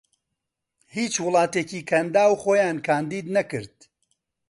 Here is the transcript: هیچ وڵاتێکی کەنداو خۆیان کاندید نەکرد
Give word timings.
هیچ 0.95 1.13
وڵاتێکی 1.25 1.81
کەنداو 1.89 2.33
خۆیان 2.41 2.77
کاندید 2.87 3.25
نەکرد 3.35 3.75